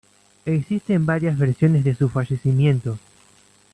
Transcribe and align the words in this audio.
Existen 0.47 1.05
varias 1.05 1.37
versiones 1.37 1.83
de 1.83 1.93
su 1.93 2.09
fallecimiento. 2.09 2.97